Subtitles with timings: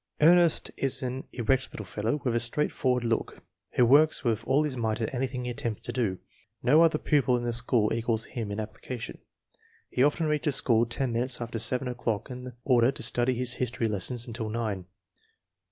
[0.19, 4.75] Ernest is an erect little fellow, with a straightforward look, who works with all his
[4.75, 6.17] might at anything he attempts to do.
[6.63, 9.19] No other pupil in the school equals him in application.
[9.91, 13.87] He often reaches school ten minutes after seven o'clock in order to study his history
[13.87, 14.87] lesson until nine.